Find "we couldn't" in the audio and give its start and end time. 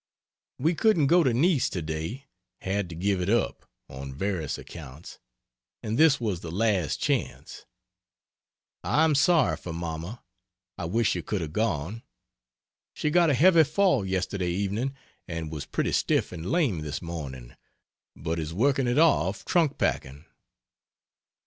0.57-1.05